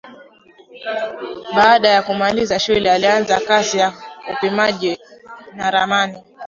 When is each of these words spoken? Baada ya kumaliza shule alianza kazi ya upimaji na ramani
Baada 1.55 1.89
ya 1.89 2.01
kumaliza 2.01 2.59
shule 2.59 2.91
alianza 2.91 3.39
kazi 3.39 3.77
ya 3.77 3.93
upimaji 4.37 4.99
na 5.53 5.71
ramani 5.71 6.23